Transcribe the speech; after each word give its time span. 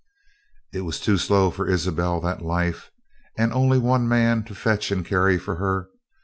"It 0.73 0.81
was 0.81 0.99
too 0.99 1.19
slow 1.19 1.51
for 1.51 1.67
Isabelle 1.67 2.19
that 2.21 2.41
life 2.41 2.89
and 3.37 3.53
only 3.53 3.77
one 3.77 4.07
man 4.09 4.43
to 4.45 4.55
fetch 4.55 4.89
and 4.89 5.05
carry 5.05 5.37
for 5.37 5.57
her. 5.57 5.89